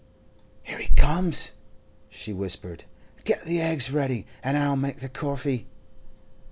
[0.63, 1.51] 'Here he comes,'
[2.09, 2.85] she whispered.
[3.23, 5.67] 'Get the eggs ready, an' I'll make the coffee.